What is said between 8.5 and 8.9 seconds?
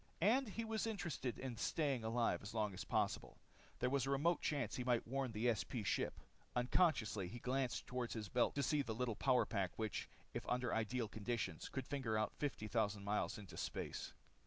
to see